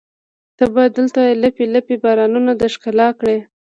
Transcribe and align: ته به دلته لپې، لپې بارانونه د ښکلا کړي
ته 0.57 0.65
به 0.73 0.83
دلته 0.97 1.21
لپې، 1.43 1.63
لپې 1.75 1.95
بارانونه 2.03 2.51
د 2.57 2.63
ښکلا 2.73 3.07
کړي 3.19 3.37